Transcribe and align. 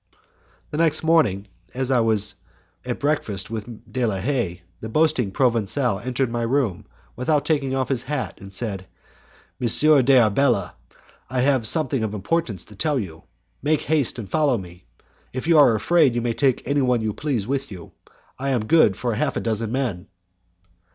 The 0.71 0.79
next 0.79 1.03
morning, 1.03 1.47
as 1.75 1.91
I 1.91 1.99
was 1.99 2.33
at 2.83 2.97
breakfast 2.99 3.51
with 3.51 3.67
De 3.93 4.03
la 4.03 4.17
Haye, 4.17 4.63
the 4.79 4.89
boasting 4.89 5.29
Provencal 5.29 5.99
entered 5.99 6.31
my 6.31 6.41
room 6.41 6.87
without 7.15 7.45
taking 7.45 7.75
off 7.75 7.89
his 7.89 8.01
hat, 8.01 8.41
and 8.41 8.51
said, 8.51 8.87
"M. 9.61 9.67
d'Arbela, 9.67 10.73
I 11.29 11.41
have 11.41 11.67
something 11.67 12.03
of 12.03 12.15
importance 12.15 12.65
to 12.65 12.75
tell 12.75 12.97
you; 12.99 13.25
make 13.61 13.81
haste 13.81 14.17
and 14.17 14.27
follow 14.27 14.57
me. 14.57 14.85
If 15.33 15.45
you 15.47 15.59
are 15.59 15.75
afraid, 15.75 16.15
you 16.15 16.21
may 16.23 16.33
take 16.33 16.67
anyone 16.67 17.01
you 17.01 17.13
please 17.13 17.45
with 17.45 17.71
you. 17.71 17.91
I 18.39 18.49
am 18.49 18.65
good 18.65 18.97
for 18.97 19.13
half 19.13 19.37
a 19.37 19.39
dozen 19.39 19.71
men." 19.71 20.07